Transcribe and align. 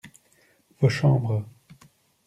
Vos 0.79 0.95
chambres. 0.97 1.43